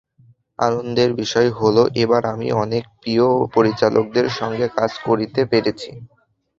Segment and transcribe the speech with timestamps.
[0.59, 5.89] আনন্দের বিষয় হলো, এবার আমি অনেক প্রিয় পরিচালকদের সঙ্গে কাজ করতে পেরেছি।